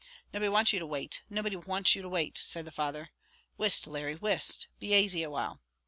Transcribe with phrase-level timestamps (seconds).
[0.33, 3.11] "Nobody wants you to wait nobody wants you to wait!" said the father.
[3.57, 4.65] "Whist, Larry, whist!
[4.79, 5.61] be asy a while."